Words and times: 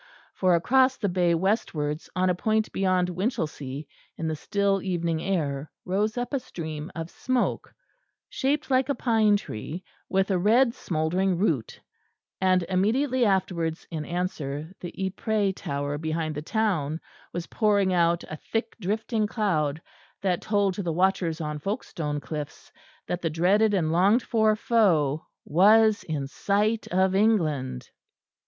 For 0.33 0.55
across 0.55 0.97
the 0.97 1.09
bay 1.09 1.35
westwards, 1.35 2.09
on 2.15 2.27
a 2.27 2.33
point 2.33 2.71
beyond 2.71 3.07
Winchelsea, 3.09 3.87
in 4.17 4.27
the 4.27 4.35
still 4.35 4.81
evening 4.81 5.21
air 5.21 5.69
rose 5.85 6.17
up 6.17 6.33
a 6.33 6.39
stream 6.39 6.91
of 6.95 7.11
smoke 7.11 7.71
shaped 8.27 8.71
like 8.71 8.89
a 8.89 8.95
pine 8.95 9.37
tree, 9.37 9.83
with 10.09 10.31
a 10.31 10.39
red 10.39 10.73
smouldering 10.73 11.37
root; 11.37 11.79
and 12.41 12.63
immediately 12.63 13.25
afterwards 13.27 13.85
in 13.91 14.03
answer 14.03 14.71
the 14.79 14.91
Ypres 14.99 15.53
tower 15.53 15.99
behind 15.99 16.33
the 16.33 16.41
town 16.41 16.99
was 17.31 17.45
pouring 17.45 17.93
out 17.93 18.23
a 18.23 18.37
thick 18.51 18.75
drifting 18.79 19.27
cloud 19.27 19.79
that 20.23 20.41
told 20.41 20.73
to 20.73 20.81
the 20.81 20.91
watchers 20.91 21.39
on 21.39 21.59
Folkestone 21.59 22.19
cliffs 22.19 22.71
that 23.05 23.21
the 23.21 23.29
dreaded 23.29 23.75
and 23.75 23.91
longed 23.91 24.23
for 24.23 24.55
foe 24.55 25.27
was 25.45 26.03
in 26.05 26.25
sight 26.25 26.87
of 26.87 27.13
England. 27.13 27.91